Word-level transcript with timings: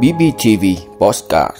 BBTV 0.00 0.64
Postcard 0.98 1.56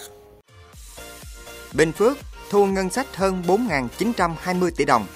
Bình 1.73 1.93
Phước 1.93 2.19
thu 2.51 2.67
ngân 2.67 2.91
sách 2.91 3.17
hơn 3.17 3.43
4.920 3.47 4.71
tỷ 4.77 4.85
đồng. 4.85 5.07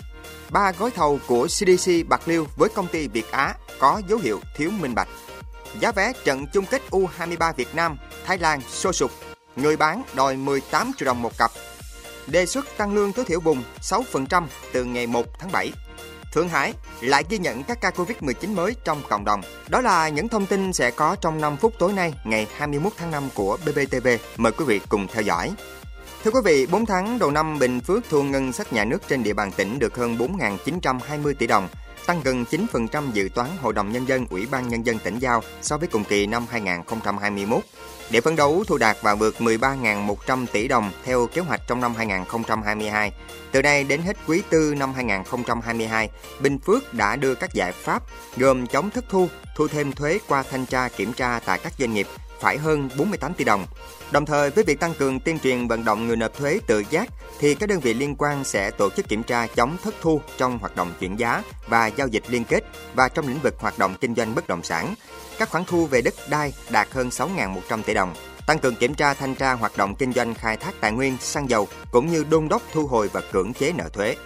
Ba 0.51 0.72
gói 0.79 0.91
thầu 0.91 1.19
của 1.27 1.46
CDC 1.46 1.93
Bạc 2.09 2.29
Liêu 2.29 2.46
với 2.57 2.69
công 2.69 2.87
ty 2.87 3.09
Việt 3.09 3.30
Á 3.30 3.54
có 3.79 4.03
dấu 4.09 4.19
hiệu 4.19 4.41
thiếu 4.57 4.71
minh 4.80 4.95
bạch. 4.95 5.09
Giá 5.80 5.93
vé 5.93 6.12
trận 6.25 6.46
chung 6.53 6.64
kết 6.71 6.83
U23 6.91 7.53
Việt 7.53 7.74
Nam, 7.74 7.98
Thái 8.24 8.38
Lan 8.38 8.60
sôi 8.68 8.92
sục. 8.92 9.10
Người 9.56 9.76
bán 9.76 10.03
đòi 10.14 10.37
18 10.37 10.92
triệu 10.98 11.06
đồng 11.06 11.22
một 11.22 11.38
cặp. 11.38 11.50
Đề 12.26 12.46
xuất 12.46 12.66
tăng 12.76 12.94
lương 12.94 13.12
tối 13.12 13.24
thiểu 13.24 13.40
vùng 13.40 13.62
6% 13.80 14.46
từ 14.72 14.84
ngày 14.84 15.06
1 15.06 15.26
tháng 15.38 15.53
7. 15.53 15.72
Thượng 16.33 16.48
Hải 16.48 16.74
lại 17.01 17.24
ghi 17.29 17.38
nhận 17.38 17.62
các 17.62 17.80
ca 17.80 17.91
Covid-19 17.91 18.55
mới 18.55 18.77
trong 18.84 19.02
cộng 19.09 19.24
đồng. 19.24 19.41
Đó 19.69 19.80
là 19.80 20.09
những 20.09 20.29
thông 20.29 20.47
tin 20.47 20.73
sẽ 20.73 20.91
có 20.91 21.16
trong 21.20 21.41
5 21.41 21.56
phút 21.56 21.73
tối 21.79 21.92
nay, 21.92 22.15
ngày 22.24 22.47
21 22.56 22.92
tháng 22.96 23.10
5 23.10 23.28
của 23.34 23.59
BBTV. 23.66 24.09
Mời 24.36 24.52
quý 24.52 24.64
vị 24.64 24.80
cùng 24.88 25.06
theo 25.12 25.23
dõi. 25.23 25.52
Thưa 26.24 26.30
quý 26.30 26.41
vị, 26.45 26.66
4 26.66 26.86
tháng 26.86 27.19
đầu 27.19 27.30
năm 27.30 27.59
Bình 27.59 27.80
Phước 27.80 28.05
thu 28.10 28.23
ngân 28.23 28.52
sách 28.52 28.73
nhà 28.73 28.84
nước 28.84 28.98
trên 29.09 29.23
địa 29.23 29.33
bàn 29.33 29.52
tỉnh 29.52 29.78
được 29.78 29.97
hơn 29.97 30.16
4.920 30.16 31.34
tỷ 31.34 31.47
đồng, 31.47 31.69
tăng 32.06 32.20
gần 32.24 32.45
9% 32.50 33.12
dự 33.12 33.28
toán 33.34 33.50
Hội 33.60 33.73
đồng 33.73 33.92
Nhân 33.92 34.09
dân 34.09 34.27
Ủy 34.30 34.46
ban 34.46 34.68
Nhân 34.68 34.86
dân 34.86 34.98
tỉnh 34.98 35.18
giao 35.18 35.42
so 35.62 35.78
với 35.78 35.88
cùng 35.88 36.05
kỳ 36.05 36.27
năm 36.27 36.46
2021. 36.50 37.60
Để 38.10 38.20
phấn 38.20 38.36
đấu 38.36 38.64
thu 38.66 38.78
đạt 38.78 38.96
và 39.02 39.14
vượt 39.14 39.34
13.100 39.38 40.46
tỷ 40.52 40.69
đồng 40.69 40.91
theo 41.05 41.27
kế 41.27 41.41
hoạch 41.41 41.60
trong 41.69 41.80
năm 41.80 41.95
2022, 41.95 43.12
từ 43.52 43.62
nay 43.62 43.84
đến 43.84 44.02
hết 44.02 44.16
quý 44.27 44.42
tư 44.50 44.74
năm 44.78 44.92
2022, 44.95 46.10
Bình 46.41 46.59
Phước 46.59 46.95
đã 46.95 47.16
đưa 47.16 47.34
các 47.34 47.52
giải 47.52 47.72
pháp 47.72 48.02
gồm 48.36 48.66
chống 48.66 48.91
thất 48.91 49.05
thu, 49.08 49.28
thu 49.56 49.69
thêm 49.69 49.92
thuế 49.92 50.19
qua 50.28 50.42
thanh 50.50 50.66
tra 50.66 50.88
kiểm 50.88 51.12
tra 51.12 51.41
tại 51.44 51.58
các 51.62 51.72
doanh 51.78 51.94
nghiệp 51.94 52.06
phải 52.40 52.58
hơn 52.58 52.88
48 52.98 53.34
tỷ 53.34 53.45
đồng. 53.45 53.66
Đồng 54.10 54.26
thời 54.26 54.50
với 54.50 54.64
việc 54.64 54.80
tăng 54.80 54.94
cường 54.94 55.20
tuyên 55.20 55.38
truyền 55.38 55.69
vận 55.69 55.84
động 55.84 56.06
người 56.06 56.16
nộp 56.16 56.36
thuế 56.36 56.58
tự 56.66 56.84
giác 56.91 57.08
thì 57.38 57.55
các 57.55 57.69
đơn 57.69 57.80
vị 57.80 57.94
liên 57.94 58.14
quan 58.19 58.44
sẽ 58.44 58.70
tổ 58.70 58.91
chức 58.91 59.08
kiểm 59.08 59.22
tra 59.22 59.47
chống 59.47 59.77
thất 59.84 59.94
thu 60.00 60.20
trong 60.36 60.58
hoạt 60.58 60.77
động 60.77 60.92
chuyển 61.00 61.19
giá 61.19 61.42
và 61.69 61.86
giao 61.86 62.08
dịch 62.08 62.24
liên 62.28 62.44
kết 62.44 62.64
và 62.94 63.08
trong 63.08 63.28
lĩnh 63.28 63.41
vực 63.42 63.55
hoạt 63.58 63.78
động 63.78 63.94
kinh 64.00 64.14
doanh 64.14 64.34
bất 64.34 64.48
động 64.48 64.62
sản. 64.62 64.94
Các 65.38 65.50
khoản 65.50 65.64
thu 65.64 65.86
về 65.86 66.02
đất 66.02 66.14
đai 66.30 66.52
đạt 66.70 66.88
hơn 66.91 67.08
6.100 67.08 67.83
tỷ 67.83 67.94
đồng 67.94 68.14
tăng 68.46 68.58
cường 68.58 68.77
kiểm 68.77 68.94
tra 68.94 69.14
thanh 69.14 69.34
tra 69.34 69.52
hoạt 69.52 69.77
động 69.77 69.94
kinh 69.94 70.12
doanh 70.12 70.34
khai 70.34 70.56
thác 70.56 70.74
tài 70.80 70.92
nguyên, 70.92 71.16
xăng 71.20 71.50
dầu 71.50 71.68
cũng 71.91 72.06
như 72.06 72.24
đôn 72.30 72.48
đốc 72.48 72.62
thu 72.72 72.86
hồi 72.86 73.11
và 73.12 73.20
cưỡng 73.33 73.55
chế 73.55 73.72
nợ 73.72 73.89
thuế. 73.92 74.16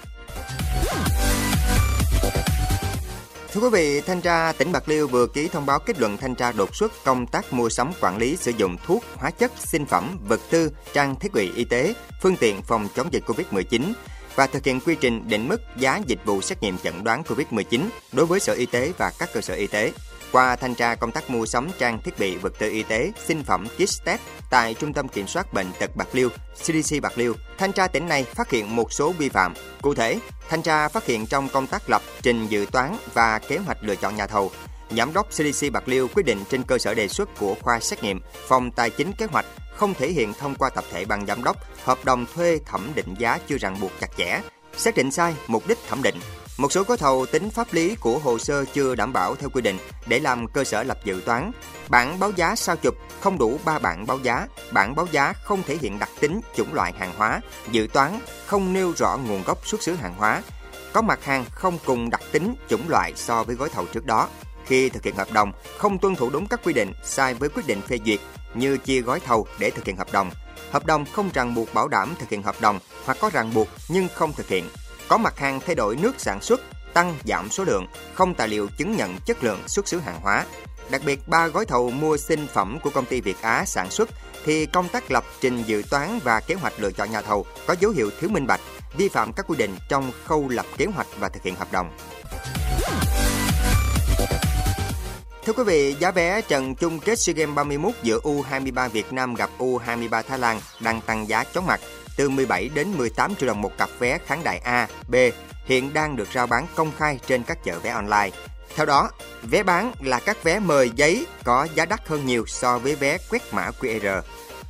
Thưa 3.52 3.60
quý 3.60 3.68
vị, 3.72 4.00
Thanh 4.00 4.20
tra 4.20 4.52
tỉnh 4.58 4.72
Bạc 4.72 4.88
Liêu 4.88 5.08
vừa 5.08 5.26
ký 5.26 5.48
thông 5.48 5.66
báo 5.66 5.78
kết 5.78 6.00
luận 6.00 6.16
thanh 6.16 6.34
tra 6.34 6.52
đột 6.52 6.76
xuất 6.76 6.92
công 7.04 7.26
tác 7.26 7.52
mua 7.52 7.68
sắm 7.68 7.92
quản 8.00 8.18
lý 8.18 8.36
sử 8.36 8.50
dụng 8.56 8.76
thuốc, 8.86 9.04
hóa 9.14 9.30
chất, 9.30 9.52
sinh 9.58 9.86
phẩm, 9.86 10.18
vật 10.28 10.40
tư, 10.50 10.70
trang 10.92 11.16
thiết 11.16 11.32
bị 11.32 11.52
y 11.54 11.64
tế, 11.64 11.94
phương 12.22 12.36
tiện 12.36 12.62
phòng 12.62 12.88
chống 12.94 13.12
dịch 13.12 13.22
COVID-19 13.26 13.92
và 14.34 14.46
thực 14.46 14.64
hiện 14.64 14.80
quy 14.80 14.96
trình 15.00 15.28
định 15.28 15.48
mức 15.48 15.60
giá 15.76 16.00
dịch 16.06 16.18
vụ 16.24 16.40
xét 16.40 16.62
nghiệm 16.62 16.78
chẩn 16.78 17.04
đoán 17.04 17.22
COVID-19 17.22 17.80
đối 18.12 18.26
với 18.26 18.40
Sở 18.40 18.52
Y 18.52 18.66
tế 18.66 18.92
và 18.98 19.12
các 19.18 19.28
cơ 19.32 19.40
sở 19.40 19.54
y 19.54 19.66
tế. 19.66 19.92
Qua 20.32 20.56
thanh 20.56 20.74
tra 20.74 20.94
công 20.94 21.12
tác 21.12 21.30
mua 21.30 21.46
sắm 21.46 21.68
trang 21.78 22.02
thiết 22.02 22.18
bị 22.18 22.36
vật 22.36 22.52
tư 22.58 22.70
y 22.70 22.82
tế, 22.82 23.12
sinh 23.26 23.44
phẩm 23.44 23.66
kit 23.68 24.04
test 24.04 24.20
tại 24.50 24.74
Trung 24.74 24.92
tâm 24.92 25.08
Kiểm 25.08 25.26
soát 25.26 25.52
Bệnh 25.52 25.66
tật 25.78 25.96
Bạc 25.96 26.08
Liêu, 26.12 26.28
CDC 26.62 27.02
Bạc 27.02 27.12
Liêu, 27.18 27.34
thanh 27.58 27.72
tra 27.72 27.86
tỉnh 27.86 28.08
này 28.08 28.24
phát 28.24 28.50
hiện 28.50 28.76
một 28.76 28.92
số 28.92 29.12
vi 29.12 29.28
phạm. 29.28 29.54
Cụ 29.82 29.94
thể, 29.94 30.18
thanh 30.48 30.62
tra 30.62 30.88
phát 30.88 31.06
hiện 31.06 31.26
trong 31.26 31.48
công 31.48 31.66
tác 31.66 31.90
lập, 31.90 32.02
trình 32.22 32.46
dự 32.46 32.66
toán 32.72 32.96
và 33.14 33.38
kế 33.38 33.58
hoạch 33.58 33.78
lựa 33.82 33.96
chọn 33.96 34.16
nhà 34.16 34.26
thầu, 34.26 34.50
Giám 34.96 35.12
đốc 35.12 35.28
CDC 35.30 35.72
Bạc 35.72 35.88
Liêu 35.88 36.08
quyết 36.14 36.26
định 36.26 36.44
trên 36.50 36.62
cơ 36.62 36.78
sở 36.78 36.94
đề 36.94 37.08
xuất 37.08 37.28
của 37.38 37.54
khoa 37.60 37.80
xét 37.80 38.02
nghiệm, 38.02 38.20
phòng 38.48 38.70
tài 38.70 38.90
chính 38.90 39.12
kế 39.12 39.26
hoạch 39.26 39.46
không 39.76 39.94
thể 39.94 40.08
hiện 40.08 40.32
thông 40.34 40.54
qua 40.54 40.70
tập 40.70 40.84
thể 40.92 41.04
ban 41.04 41.26
giám 41.26 41.44
đốc 41.44 41.56
hợp 41.84 42.04
đồng 42.04 42.26
thuê 42.34 42.58
thẩm 42.66 42.92
định 42.94 43.14
giá 43.18 43.38
chưa 43.48 43.56
ràng 43.58 43.80
buộc 43.80 43.90
chặt 44.00 44.08
chẽ, 44.16 44.40
xác 44.76 44.96
định 44.96 45.10
sai 45.10 45.34
mục 45.46 45.68
đích 45.68 45.78
thẩm 45.88 46.02
định, 46.02 46.20
một 46.60 46.72
số 46.72 46.82
gói 46.82 46.96
thầu 46.96 47.26
tính 47.26 47.50
pháp 47.50 47.72
lý 47.72 47.94
của 47.94 48.18
hồ 48.18 48.38
sơ 48.38 48.64
chưa 48.64 48.94
đảm 48.94 49.12
bảo 49.12 49.34
theo 49.36 49.50
quy 49.50 49.62
định 49.62 49.78
để 50.06 50.18
làm 50.18 50.48
cơ 50.48 50.64
sở 50.64 50.82
lập 50.82 50.98
dự 51.04 51.22
toán. 51.24 51.52
Bản 51.88 52.20
báo 52.20 52.30
giá 52.36 52.56
sao 52.56 52.76
chụp 52.76 52.94
không 53.20 53.38
đủ 53.38 53.58
3 53.64 53.78
bản 53.78 54.06
báo 54.06 54.18
giá, 54.18 54.46
bản 54.72 54.94
báo 54.94 55.06
giá 55.12 55.32
không 55.44 55.62
thể 55.62 55.76
hiện 55.80 55.98
đặc 55.98 56.08
tính, 56.20 56.40
chủng 56.56 56.74
loại 56.74 56.92
hàng 56.98 57.12
hóa, 57.16 57.40
dự 57.70 57.86
toán 57.92 58.20
không 58.46 58.72
nêu 58.72 58.92
rõ 58.96 59.18
nguồn 59.26 59.42
gốc 59.42 59.66
xuất 59.66 59.82
xứ 59.82 59.94
hàng 59.94 60.14
hóa, 60.18 60.42
có 60.92 61.02
mặt 61.02 61.24
hàng 61.24 61.44
không 61.50 61.78
cùng 61.84 62.10
đặc 62.10 62.22
tính, 62.32 62.54
chủng 62.68 62.88
loại 62.88 63.12
so 63.16 63.44
với 63.44 63.56
gói 63.56 63.68
thầu 63.68 63.86
trước 63.86 64.06
đó. 64.06 64.28
Khi 64.66 64.88
thực 64.88 65.04
hiện 65.04 65.16
hợp 65.16 65.32
đồng, 65.32 65.52
không 65.78 65.98
tuân 65.98 66.16
thủ 66.16 66.30
đúng 66.30 66.46
các 66.46 66.60
quy 66.64 66.72
định, 66.72 66.92
sai 67.04 67.34
với 67.34 67.48
quyết 67.48 67.66
định 67.66 67.82
phê 67.82 67.98
duyệt 68.06 68.20
như 68.54 68.76
chia 68.76 69.00
gói 69.00 69.20
thầu 69.20 69.46
để 69.58 69.70
thực 69.70 69.84
hiện 69.84 69.96
hợp 69.96 70.12
đồng. 70.12 70.30
Hợp 70.70 70.86
đồng 70.86 71.04
không 71.12 71.30
ràng 71.34 71.54
buộc 71.54 71.74
bảo 71.74 71.88
đảm 71.88 72.14
thực 72.20 72.28
hiện 72.28 72.42
hợp 72.42 72.60
đồng 72.60 72.78
hoặc 73.04 73.18
có 73.20 73.30
ràng 73.32 73.54
buộc 73.54 73.68
nhưng 73.88 74.08
không 74.14 74.32
thực 74.32 74.48
hiện 74.48 74.68
có 75.10 75.18
mặt 75.18 75.38
hàng 75.38 75.60
thay 75.60 75.74
đổi 75.74 75.96
nước 75.96 76.14
sản 76.18 76.42
xuất, 76.42 76.60
tăng 76.94 77.16
giảm 77.24 77.50
số 77.50 77.64
lượng, 77.64 77.86
không 78.14 78.34
tài 78.34 78.48
liệu 78.48 78.68
chứng 78.76 78.96
nhận 78.96 79.16
chất 79.24 79.44
lượng 79.44 79.68
xuất 79.68 79.88
xứ 79.88 79.98
hàng 79.98 80.20
hóa. 80.20 80.44
Đặc 80.90 81.02
biệt, 81.04 81.28
ba 81.28 81.46
gói 81.46 81.66
thầu 81.66 81.90
mua 81.90 82.16
sinh 82.16 82.46
phẩm 82.54 82.78
của 82.82 82.90
công 82.90 83.04
ty 83.04 83.20
Việt 83.20 83.36
Á 83.42 83.64
sản 83.66 83.90
xuất 83.90 84.08
thì 84.44 84.66
công 84.66 84.88
tác 84.88 85.10
lập 85.10 85.24
trình 85.40 85.62
dự 85.66 85.82
toán 85.90 86.18
và 86.24 86.40
kế 86.40 86.54
hoạch 86.54 86.72
lựa 86.78 86.90
chọn 86.90 87.10
nhà 87.10 87.22
thầu 87.22 87.46
có 87.66 87.74
dấu 87.80 87.90
hiệu 87.90 88.10
thiếu 88.20 88.30
minh 88.30 88.46
bạch, 88.46 88.60
vi 88.96 89.08
phạm 89.08 89.32
các 89.32 89.46
quy 89.48 89.56
định 89.56 89.76
trong 89.88 90.12
khâu 90.24 90.48
lập 90.48 90.66
kế 90.76 90.86
hoạch 90.86 91.06
và 91.18 91.28
thực 91.28 91.42
hiện 91.42 91.54
hợp 91.54 91.72
đồng. 91.72 91.90
Thưa 95.44 95.52
quý 95.52 95.64
vị, 95.64 95.96
giá 95.98 96.10
vé 96.10 96.40
trận 96.40 96.74
chung 96.74 96.98
kết 96.98 97.18
SEA 97.18 97.34
Games 97.34 97.54
31 97.54 97.92
giữa 98.02 98.18
U23 98.18 98.88
Việt 98.88 99.12
Nam 99.12 99.34
gặp 99.34 99.50
U23 99.58 100.22
Thái 100.22 100.38
Lan 100.38 100.60
đang 100.80 101.00
tăng 101.00 101.28
giá 101.28 101.44
chóng 101.44 101.66
mặt 101.66 101.80
từ 102.16 102.28
17 102.28 102.70
đến 102.74 102.98
18 102.98 103.34
triệu 103.34 103.46
đồng 103.46 103.60
một 103.62 103.78
cặp 103.78 103.90
vé 103.98 104.18
khán 104.26 104.38
đài 104.44 104.58
A, 104.58 104.88
B 105.08 105.14
hiện 105.64 105.92
đang 105.94 106.16
được 106.16 106.28
rao 106.34 106.46
bán 106.46 106.66
công 106.74 106.92
khai 106.98 107.18
trên 107.26 107.42
các 107.42 107.64
chợ 107.64 107.78
vé 107.78 107.90
online. 107.90 108.30
Theo 108.76 108.86
đó, 108.86 109.10
vé 109.42 109.62
bán 109.62 109.92
là 110.00 110.20
các 110.20 110.42
vé 110.42 110.58
mời 110.58 110.90
giấy 110.94 111.26
có 111.44 111.66
giá 111.74 111.84
đắt 111.84 112.08
hơn 112.08 112.26
nhiều 112.26 112.44
so 112.46 112.78
với 112.78 112.94
vé 112.94 113.18
quét 113.30 113.42
mã 113.52 113.70
QR. 113.80 114.22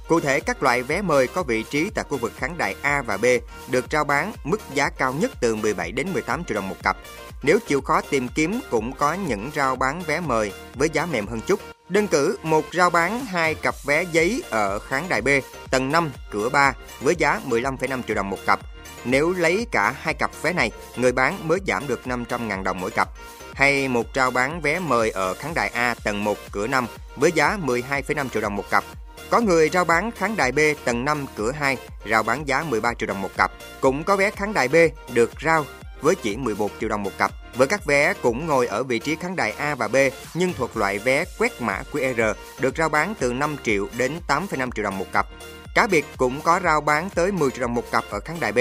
Cụ 0.09 0.21
thể, 0.21 0.41
các 0.41 0.63
loại 0.63 0.83
vé 0.83 1.03
mời 1.03 1.27
có 1.27 1.43
vị 1.43 1.65
trí 1.71 1.91
tại 1.95 2.05
khu 2.09 2.17
vực 2.19 2.33
khán 2.37 2.59
đài 2.59 2.77
A 2.83 3.03
và 3.03 3.17
B 3.17 3.25
được 3.71 3.85
rao 3.91 4.05
bán 4.05 4.33
mức 4.45 4.61
giá 4.75 4.91
cao 4.91 5.13
nhất 5.13 5.31
từ 5.41 5.55
17 5.55 5.93
đến 5.93 6.13
18 6.13 6.45
triệu 6.45 6.55
đồng 6.55 6.69
một 6.69 6.77
cặp. 6.83 6.97
Nếu 7.43 7.59
chịu 7.67 7.81
khó 7.81 8.01
tìm 8.01 8.29
kiếm 8.29 8.61
cũng 8.71 8.93
có 8.93 9.15
những 9.15 9.51
rao 9.55 9.77
bán 9.77 10.03
vé 10.03 10.21
mời 10.21 10.53
với 10.75 10.89
giá 10.93 11.07
mềm 11.07 11.27
hơn 11.27 11.41
chút. 11.47 11.61
Đơn 11.91 12.09
cử, 12.09 12.39
một 12.43 12.65
rao 12.73 12.91
bán 12.91 13.25
hai 13.25 13.55
cặp 13.55 13.75
vé 13.85 14.03
giấy 14.13 14.43
ở 14.51 14.79
khán 14.79 15.03
đài 15.09 15.23
B, 15.23 15.29
tầng 15.71 15.93
5, 15.93 16.11
cửa 16.31 16.49
3 16.49 16.73
với 17.01 17.15
giá 17.19 17.41
15,5 17.49 18.03
triệu 18.03 18.17
đồng 18.17 18.31
một 18.31 18.39
cặp. 18.47 18.61
Nếu 19.05 19.33
lấy 19.33 19.67
cả 19.71 19.95
hai 20.01 20.15
cặp 20.15 20.31
vé 20.43 20.53
này, 20.53 20.71
người 20.97 21.13
bán 21.13 21.49
mới 21.49 21.59
giảm 21.67 21.87
được 21.87 22.01
500.000 22.05 22.63
đồng 22.63 22.81
mỗi 22.81 22.91
cặp. 22.91 23.09
Hay 23.55 23.89
một 23.89 24.07
rao 24.15 24.31
bán 24.31 24.61
vé 24.61 24.79
mời 24.79 25.11
ở 25.11 25.35
khán 25.35 25.55
đài 25.55 25.69
A 25.69 25.95
tầng 26.05 26.25
1, 26.25 26.39
cửa 26.53 26.67
5 26.67 26.87
với 27.17 27.33
giá 27.33 27.59
12,5 27.67 28.29
triệu 28.29 28.43
đồng 28.43 28.57
một 28.57 28.71
cặp. 28.71 28.85
Có 29.31 29.41
người 29.41 29.69
rao 29.69 29.85
bán 29.85 30.11
khán 30.11 30.37
đài 30.37 30.53
B 30.53 30.59
tầng 30.85 31.05
5 31.05 31.27
cửa 31.37 31.53
2 31.53 31.77
rao 32.11 32.23
bán 32.23 32.49
giá 32.49 32.63
13 32.63 32.95
triệu 32.95 33.07
đồng 33.07 33.23
một 33.23 33.31
cặp. 33.37 33.53
Cũng 33.81 34.05
có 34.05 34.17
vé 34.17 34.31
khán 34.31 34.55
đài 34.55 34.69
B 34.69 34.77
được 35.13 35.31
rao 35.45 35.65
với 36.01 36.15
chỉ 36.15 36.37
11 36.37 36.71
triệu 36.81 36.89
đồng 36.89 37.03
một 37.03 37.13
cặp. 37.19 37.31
Với 37.55 37.67
các 37.67 37.85
vé 37.85 38.15
cũng 38.23 38.47
ngồi 38.47 38.67
ở 38.67 38.83
vị 38.83 38.99
trí 38.99 39.17
khán 39.17 39.37
đài 39.37 39.53
A 39.53 39.75
và 39.75 39.89
B 39.89 39.97
nhưng 40.35 40.53
thuộc 40.53 40.77
loại 40.77 40.99
vé 40.99 41.25
quét 41.39 41.63
mã 41.63 41.83
QR 41.93 42.35
được 42.61 42.77
rao 42.77 42.89
bán 42.89 43.15
từ 43.19 43.33
5 43.33 43.57
triệu 43.65 43.89
đến 43.97 44.13
8,5 44.29 44.71
triệu 44.71 44.85
đồng 44.85 44.99
một 44.99 45.07
cặp. 45.13 45.27
Cá 45.75 45.87
biệt 45.87 46.05
cũng 46.17 46.41
có 46.41 46.61
rao 46.65 46.81
bán 46.81 47.11
tới 47.11 47.33
10 47.33 47.51
triệu 47.51 47.61
đồng 47.61 47.75
một 47.75 47.91
cặp 47.91 48.05
ở 48.11 48.21
khán 48.21 48.37
đài 48.41 48.53
B. 48.53 48.59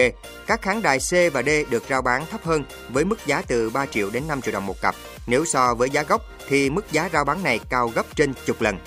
Các 0.47 0.61
khán 0.61 0.81
đài 0.81 0.99
C 0.99 1.33
và 1.33 1.43
D 1.43 1.49
được 1.69 1.83
rao 1.89 2.01
bán 2.01 2.25
thấp 2.31 2.43
hơn 2.43 2.63
với 2.89 3.05
mức 3.05 3.25
giá 3.25 3.41
từ 3.47 3.69
3 3.69 3.85
triệu 3.85 4.09
đến 4.09 4.23
5 4.27 4.41
triệu 4.41 4.53
đồng 4.53 4.65
một 4.65 4.81
cặp. 4.81 4.95
Nếu 5.27 5.45
so 5.45 5.73
với 5.73 5.89
giá 5.89 6.03
gốc 6.03 6.21
thì 6.49 6.69
mức 6.69 6.91
giá 6.91 7.09
rao 7.13 7.25
bán 7.25 7.43
này 7.43 7.59
cao 7.69 7.91
gấp 7.95 8.15
trên 8.15 8.33
chục 8.45 8.61
lần. 8.61 8.77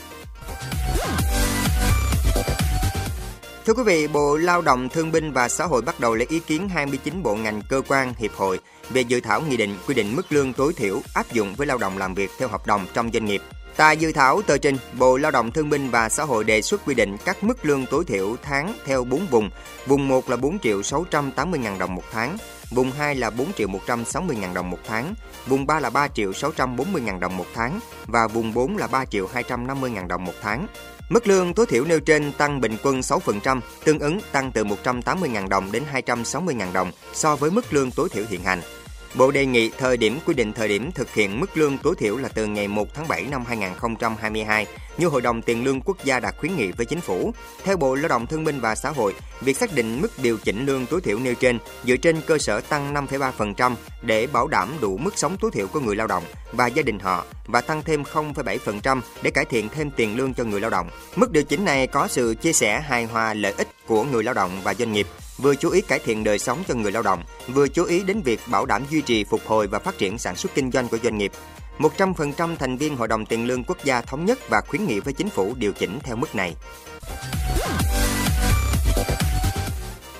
Thưa 3.67 3.75
quý 3.75 3.83
vị, 3.83 4.07
Bộ 4.07 4.37
Lao 4.37 4.63
động 4.63 4.89
Thương 4.89 5.13
binh 5.13 5.33
và 5.33 5.49
Xã 5.49 5.65
hội 5.65 5.83
bắt 5.83 6.01
đầu 6.01 6.15
lấy 6.15 6.27
ý 6.31 6.41
kiến 6.41 6.69
29 6.69 7.23
bộ 7.23 7.35
ngành 7.35 7.63
cơ 7.69 7.83
quan, 7.89 8.15
hiệp 8.19 8.33
hội 8.35 8.61
về 8.91 9.01
dự 9.01 9.21
thảo 9.21 9.41
nghị 9.41 9.57
định 9.57 9.77
quy 9.87 9.95
định 9.95 10.17
mức 10.17 10.33
lương 10.33 10.53
tối 10.53 10.73
thiểu 10.73 11.01
áp 11.15 11.33
dụng 11.33 11.55
với 11.55 11.67
lao 11.67 11.79
động 11.79 11.99
làm 11.99 12.15
việc 12.15 12.31
theo 12.39 12.49
hợp 12.49 12.67
đồng 12.67 12.87
trong 12.95 13.11
doanh 13.13 13.25
nghiệp. 13.25 13.43
Tại 13.77 13.97
dự 13.97 14.13
thảo 14.13 14.43
tờ 14.43 14.59
trình, 14.59 14.77
Bộ 14.99 15.17
Lao 15.17 15.31
động 15.31 15.51
Thương 15.51 15.71
binh 15.71 15.91
và 15.91 16.09
Xã 16.09 16.25
hội 16.25 16.45
đề 16.45 16.63
xuất 16.63 16.85
quy 16.87 16.95
định 16.95 17.17
các 17.25 17.45
mức 17.45 17.65
lương 17.67 17.87
tối 17.87 18.05
thiểu 18.05 18.37
tháng 18.43 18.75
theo 18.85 19.05
4 19.05 19.27
vùng. 19.27 19.51
Vùng 19.87 20.09
1 20.09 20.31
là 20.31 20.37
4 20.37 20.59
triệu 20.59 20.83
680 20.83 21.61
ngàn 21.61 21.79
đồng 21.79 21.95
một 21.95 22.05
tháng, 22.13 22.37
vùng 22.71 22.91
2 22.91 23.15
là 23.15 23.31
4 23.31 23.53
triệu 23.53 23.69
160 23.69 24.37
ngàn 24.41 24.55
đồng 24.55 24.71
một 24.71 24.79
tháng, 24.89 25.15
vùng 25.47 25.67
3 25.67 25.81
là 25.81 25.91
3 25.91 26.09
triệu 26.09 26.33
640 26.33 27.03
ngàn 27.03 27.21
đồng 27.21 27.37
một 27.37 27.47
tháng 27.55 27.81
và 28.07 28.27
vùng 28.27 28.55
4 28.55 28.77
là 28.77 28.87
3 28.87 29.05
triệu 29.05 29.27
250 29.33 29.91
ngàn 29.91 30.09
đồng 30.09 30.25
một 30.25 30.35
tháng. 30.43 30.67
Mức 31.13 31.27
lương 31.27 31.55
tối 31.55 31.67
thiểu 31.67 31.85
nêu 31.85 32.01
trên 32.01 32.33
tăng 32.33 32.61
bình 32.61 32.77
quân 32.83 33.01
6%, 33.01 33.61
tương 33.85 33.99
ứng 33.99 34.19
tăng 34.33 34.53
từ 34.53 34.65
180.000 34.65 35.49
đồng 35.49 35.73
đến 35.73 35.83
260.000 35.93 36.73
đồng 36.73 36.91
so 37.13 37.37
với 37.37 37.51
mức 37.51 37.73
lương 37.73 37.91
tối 37.91 38.09
thiểu 38.09 38.25
hiện 38.29 38.45
hành. 38.45 38.61
Bộ 39.15 39.31
đề 39.31 39.47
nghị 39.47 39.71
thời 39.79 39.97
điểm 39.97 40.19
quy 40.27 40.35
định 40.35 40.53
thời 40.53 40.69
điểm 40.69 40.93
thực 40.93 41.15
hiện 41.15 41.41
mức 41.41 41.57
lương 41.57 41.79
tối 41.79 41.95
thiểu 41.99 42.17
là 42.17 42.29
từ 42.29 42.47
ngày 42.47 42.69
1 42.69 42.95
tháng 42.95 43.09
7 43.09 43.23
năm 43.31 43.45
2022 43.45 44.67
như 44.99 45.07
Hội 45.07 45.21
đồng 45.21 45.43
Tiền 45.43 45.65
lương 45.65 45.81
Quốc 45.81 46.05
gia 46.05 46.21
đã 46.21 46.33
khuyến 46.39 46.57
nghị 46.57 46.73
với 46.73 46.87
chính 46.87 47.01
phủ. 47.01 47.33
Theo 47.65 47.77
Bộ 47.77 47.95
Lao 47.95 48.09
động 48.09 48.27
Thương 48.27 48.45
binh 48.45 48.61
và 48.61 48.75
Xã 48.75 48.91
hội, 48.91 49.15
việc 49.41 49.57
xác 49.57 49.75
định 49.75 50.01
mức 50.03 50.13
điều 50.23 50.39
chỉnh 50.39 50.67
lương 50.67 50.87
tối 50.87 51.01
thiểu 51.01 51.19
nêu 51.19 51.35
trên 51.35 51.59
dựa 51.85 51.97
trên 51.97 52.21
cơ 52.27 52.39
sở 52.39 52.61
tăng 52.61 52.95
5,3% 52.95 53.75
để 54.03 54.27
bảo 54.27 54.49
đảm 54.49 54.73
đủ 54.81 54.97
mức 54.97 55.19
sống 55.19 55.37
tối 55.41 55.51
thiểu 55.51 55.67
của 55.67 55.81
người 55.81 55.97
lao 55.97 56.07
động 56.07 56.25
và 56.53 56.67
gia 56.67 56.83
đình 56.83 56.99
họ 56.99 57.25
và 57.47 57.61
tăng 57.61 57.83
thêm 57.83 58.03
0,7% 58.03 59.01
để 59.23 59.31
cải 59.31 59.45
thiện 59.45 59.69
thêm 59.69 59.91
tiền 59.91 60.17
lương 60.17 60.35
cho 60.35 60.45
người 60.45 60.61
lao 60.61 60.71
động. 60.71 60.91
Mức 61.17 61.33
điều 61.33 61.43
chỉnh 61.43 61.65
này 61.65 61.87
có 61.87 62.09
sự 62.09 62.35
chia 62.43 62.53
sẻ 62.53 62.81
hài 62.81 63.05
hòa 63.05 63.35
lợi 63.35 63.55
ích 63.59 63.69
của 63.87 64.05
người 64.05 64.25
lao 64.25 64.35
động 64.35 64.51
và 64.65 64.75
doanh 64.75 64.93
nghiệp 64.93 65.07
vừa 65.43 65.55
chú 65.55 65.71
ý 65.71 65.81
cải 65.81 65.99
thiện 65.99 66.25
đời 66.25 66.39
sống 66.39 66.63
cho 66.69 66.75
người 66.75 66.93
lao 66.93 67.03
động, 67.03 67.23
vừa 67.49 67.69
chú 67.69 67.85
ý 67.85 68.03
đến 68.03 68.23
việc 68.23 68.41
bảo 68.51 68.67
đảm 68.67 68.83
duy 68.91 69.01
trì, 69.01 69.25
phục 69.25 69.41
hồi 69.47 69.67
và 69.67 69.79
phát 69.79 69.99
triển 69.99 70.19
sản 70.19 70.37
xuất 70.37 70.55
kinh 70.55 70.71
doanh 70.71 70.89
của 70.89 70.99
doanh 71.03 71.19
nghiệp. 71.19 71.33
100% 71.79 72.57
thành 72.57 72.77
viên 72.77 72.97
Hội 72.97 73.09
đồng 73.09 73.27
Tiền 73.27 73.47
lương 73.47 73.65
Quốc 73.65 73.85
gia 73.85 74.01
thống 74.01 74.25
nhất 74.25 74.39
và 74.49 74.61
khuyến 74.61 74.87
nghị 74.87 75.01
với 75.01 75.15
chính 75.15 75.29
phủ 75.29 75.55
điều 75.57 75.73
chỉnh 75.73 75.99
theo 76.03 76.17
mức 76.17 76.35
này. 76.35 76.55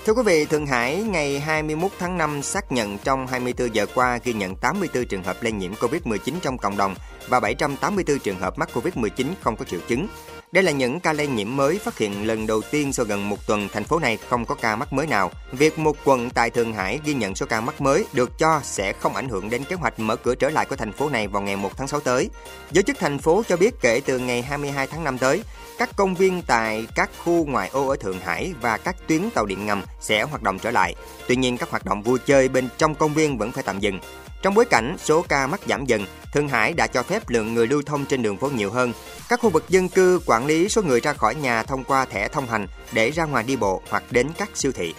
Thưa 0.05 0.13
quý 0.13 0.21
vị, 0.25 0.45
Thượng 0.45 0.65
Hải 0.65 0.95
ngày 0.95 1.39
21 1.39 1.91
tháng 1.99 2.17
5 2.17 2.41
xác 2.41 2.71
nhận 2.71 2.97
trong 2.97 3.27
24 3.27 3.75
giờ 3.75 3.85
qua 3.95 4.19
ghi 4.23 4.33
nhận 4.33 4.55
84 4.55 5.05
trường 5.05 5.23
hợp 5.23 5.43
lây 5.43 5.51
nhiễm 5.51 5.73
COVID-19 5.73 6.33
trong 6.41 6.57
cộng 6.57 6.77
đồng 6.77 6.95
và 7.27 7.39
784 7.39 8.19
trường 8.19 8.39
hợp 8.39 8.57
mắc 8.57 8.69
COVID-19 8.73 9.25
không 9.41 9.55
có 9.55 9.65
triệu 9.65 9.79
chứng. 9.87 10.07
Đây 10.53 10.63
là 10.63 10.71
những 10.71 10.99
ca 10.99 11.13
lây 11.13 11.27
nhiễm 11.27 11.55
mới 11.55 11.79
phát 11.79 11.97
hiện 11.97 12.27
lần 12.27 12.47
đầu 12.47 12.61
tiên 12.71 12.93
sau 12.93 13.05
gần 13.05 13.29
một 13.29 13.47
tuần 13.47 13.67
thành 13.73 13.83
phố 13.83 13.99
này 13.99 14.17
không 14.29 14.45
có 14.45 14.55
ca 14.55 14.75
mắc 14.75 14.93
mới 14.93 15.07
nào. 15.07 15.31
Việc 15.51 15.79
một 15.79 15.97
quận 16.05 16.29
tại 16.29 16.49
Thượng 16.49 16.73
Hải 16.73 16.99
ghi 17.05 17.13
nhận 17.13 17.35
số 17.35 17.45
ca 17.45 17.61
mắc 17.61 17.81
mới 17.81 18.05
được 18.13 18.37
cho 18.37 18.61
sẽ 18.63 18.93
không 18.93 19.15
ảnh 19.15 19.29
hưởng 19.29 19.49
đến 19.49 19.63
kế 19.63 19.75
hoạch 19.75 19.99
mở 19.99 20.15
cửa 20.15 20.35
trở 20.35 20.49
lại 20.49 20.65
của 20.65 20.75
thành 20.75 20.91
phố 20.91 21.09
này 21.09 21.27
vào 21.27 21.41
ngày 21.41 21.55
1 21.55 21.77
tháng 21.77 21.87
6 21.87 21.99
tới. 21.99 22.29
Giới 22.71 22.83
chức 22.83 22.97
thành 22.99 23.19
phố 23.19 23.43
cho 23.47 23.57
biết 23.57 23.73
kể 23.81 24.01
từ 24.05 24.19
ngày 24.19 24.41
22 24.41 24.87
tháng 24.87 25.03
5 25.03 25.17
tới, 25.17 25.43
các 25.77 25.89
công 25.95 26.15
viên 26.15 26.41
tại 26.47 26.87
các 26.95 27.09
khu 27.23 27.45
ngoại 27.45 27.69
ô 27.73 27.87
ở 27.87 27.95
Thượng 27.95 28.19
Hải 28.19 28.53
và 28.61 28.77
các 28.77 28.95
tuyến 29.07 29.29
tàu 29.29 29.45
điện 29.45 29.65
ngầm 29.65 29.83
sẽ 29.99 30.23
hoạt 30.23 30.43
động 30.43 30.59
trở 30.59 30.71
lại. 30.71 30.95
Tuy 31.27 31.35
nhiên, 31.35 31.57
các 31.57 31.69
hoạt 31.69 31.85
động 31.85 32.03
vui 32.03 32.19
chơi 32.25 32.49
bên 32.49 32.69
trong 32.77 32.95
công 32.95 33.13
viên 33.13 33.37
vẫn 33.37 33.51
phải 33.51 33.63
tạm 33.63 33.79
dừng. 33.79 33.99
Trong 34.43 34.53
bối 34.53 34.65
cảnh 34.65 34.95
số 34.99 35.21
ca 35.21 35.47
mắc 35.47 35.59
giảm 35.67 35.85
dần, 35.85 36.05
Thượng 36.33 36.47
Hải 36.47 36.73
đã 36.73 36.87
cho 36.87 37.03
phép 37.03 37.29
lượng 37.29 37.53
người 37.53 37.67
lưu 37.67 37.81
thông 37.85 38.05
trên 38.05 38.21
đường 38.21 38.37
phố 38.37 38.49
nhiều 38.49 38.71
hơn. 38.71 38.93
Các 39.29 39.39
khu 39.39 39.49
vực 39.49 39.69
dân 39.69 39.89
cư 39.89 40.19
quản 40.25 40.45
lý 40.45 40.69
số 40.69 40.81
người 40.81 40.99
ra 40.99 41.13
khỏi 41.13 41.35
nhà 41.35 41.63
thông 41.63 41.83
qua 41.83 42.05
thẻ 42.05 42.27
thông 42.27 42.47
hành 42.47 42.67
để 42.91 43.11
ra 43.11 43.25
ngoài 43.25 43.43
đi 43.43 43.55
bộ 43.55 43.81
hoặc 43.89 44.03
đến 44.11 44.29
các 44.37 44.49
siêu 44.53 44.71
thị. 44.71 44.93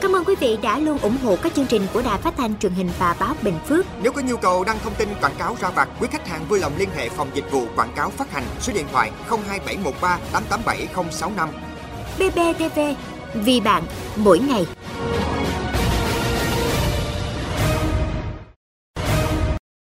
Cảm 0.00 0.16
ơn 0.16 0.24
quý 0.24 0.34
vị 0.40 0.58
đã 0.62 0.78
luôn 0.78 0.98
ủng 0.98 1.16
hộ 1.24 1.36
các 1.42 1.54
chương 1.54 1.66
trình 1.66 1.86
của 1.92 2.02
Đài 2.02 2.18
Phát 2.18 2.34
thanh 2.36 2.58
truyền 2.58 2.72
hình 2.72 2.90
và 2.98 3.16
báo 3.20 3.34
Bình 3.42 3.58
Phước. 3.68 3.86
Nếu 4.02 4.12
có 4.12 4.22
nhu 4.22 4.36
cầu 4.36 4.64
đăng 4.64 4.78
thông 4.78 4.94
tin 4.94 5.08
quảng 5.20 5.34
cáo 5.38 5.56
ra 5.60 5.70
vặt, 5.70 5.88
quý 6.00 6.08
khách 6.12 6.28
hàng 6.28 6.44
vui 6.48 6.58
lòng 6.58 6.72
liên 6.78 6.88
hệ 6.96 7.08
phòng 7.08 7.30
dịch 7.34 7.50
vụ 7.50 7.66
quảng 7.76 7.92
cáo 7.96 8.10
phát 8.10 8.32
hành 8.32 8.44
số 8.60 8.72
điện 8.72 8.86
thoại 8.92 9.10
02713 9.28 10.18
887065. 10.32 11.48
BBTV 12.18 12.80
vì 13.34 13.60
bạn 13.60 13.82
mỗi 14.16 14.38
ngày. 14.38 14.66